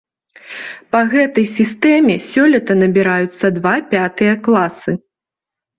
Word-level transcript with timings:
Па 0.95 1.01
гэтай 1.11 1.45
сістэме 1.59 2.15
сёлета 2.31 2.81
набіраюцца 2.81 3.55
два 3.61 3.75
пятыя 3.95 4.33
класы. 4.49 4.91